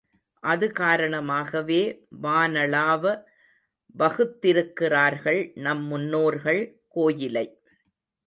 அது 0.43 0.71
காரணமாகவே 0.71 1.81
வானளாவ 2.23 3.03
வகுத்திருக்கிறார்கள் 3.99 5.41
நம் 5.57 5.83
முன்னோர்கள் 5.83 6.61
கோயிலை. 6.87 7.45